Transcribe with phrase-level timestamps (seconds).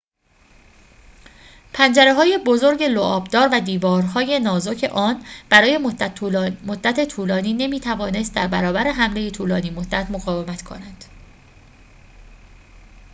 [1.73, 5.77] پنجره‌های بزرگ لعاب‌دار و دیوارهای نازک آن برای
[6.65, 11.03] مدت طولانی نمی‌توانست در برابر حمله طولانی‌مدت مقاومت کند